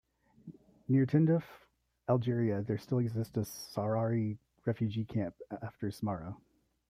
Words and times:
Near 0.87 1.05
Tindouf, 1.05 1.43
Algeria, 2.09 2.63
there 2.63 2.79
still 2.79 2.97
exists 2.97 3.37
a 3.37 3.41
Sahrawi 3.41 4.39
refugee 4.65 5.05
camp 5.05 5.35
named 5.51 5.61
after 5.61 5.89
Smara. 5.89 6.35